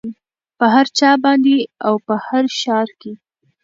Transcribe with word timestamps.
په 0.57 0.65
هر 0.73 0.87
چا 0.97 1.09
باندې 1.23 1.55
او 1.87 1.95
په 2.07 2.15
هر 2.25 2.43
ښار 2.59 2.87
کې 3.01 3.11